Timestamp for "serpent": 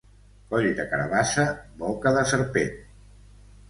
2.35-2.77